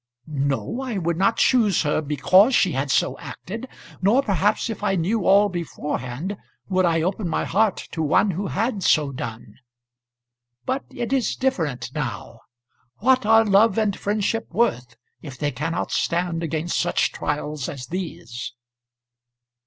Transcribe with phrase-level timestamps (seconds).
[0.25, 3.67] "No; I would not choose her because she had so acted;
[4.01, 8.47] nor perhaps if I knew all beforehand would I open my heart to one who
[8.47, 9.57] had so done.
[10.65, 12.39] But it is different now.
[12.97, 18.53] What are love and friendship worth if they cannot stand against such trials as these?"